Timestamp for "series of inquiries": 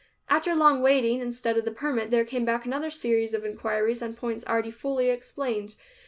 2.89-4.01